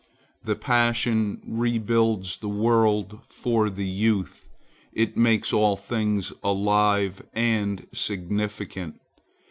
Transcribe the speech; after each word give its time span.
The 0.43 0.55
passion 0.55 1.43
rebuilds 1.45 2.37
the 2.37 2.49
world 2.49 3.19
for 3.27 3.69
the 3.69 3.85
youth. 3.85 4.47
It 4.93 5.15
makes 5.15 5.53
all 5.53 5.75
things 5.75 6.33
alive 6.43 7.21
and 7.35 7.85
significant. 7.93 8.95